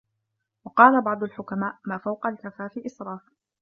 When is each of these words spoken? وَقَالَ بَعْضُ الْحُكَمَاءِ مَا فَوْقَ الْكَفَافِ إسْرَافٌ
وَقَالَ 0.65 1.01
بَعْضُ 1.01 1.23
الْحُكَمَاءِ 1.23 1.79
مَا 1.85 1.97
فَوْقَ 1.97 2.25
الْكَفَافِ 2.27 2.77
إسْرَافٌ 2.85 3.21